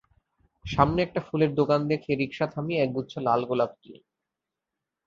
[0.65, 3.99] সামনে একটা ফুলের দোকান দেখে রিকশা থামিয়ে একগুচ্ছ লাল গোলাপ কিনি।